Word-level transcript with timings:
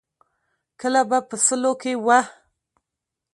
کله 0.79 1.01
به 1.09 1.19
په 1.29 1.35
سلو 1.45 1.73
کې 1.81 1.93
وه. 2.05 2.19